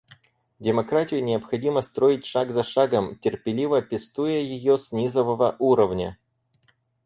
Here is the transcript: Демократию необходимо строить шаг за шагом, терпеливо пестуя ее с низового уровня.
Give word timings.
Демократию 0.57 1.23
необходимо 1.23 1.83
строить 1.83 2.25
шаг 2.25 2.49
за 2.51 2.63
шагом, 2.63 3.19
терпеливо 3.19 3.83
пестуя 3.83 4.39
ее 4.39 4.79
с 4.79 4.91
низового 4.91 5.55
уровня. 5.59 6.17